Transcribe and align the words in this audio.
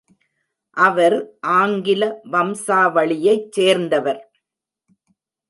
அவர் 0.77 1.15
ஆங்கில 1.57 2.01
வம்சாவளியைச் 2.31 3.47
சேர்ந்தவர். 3.51 4.21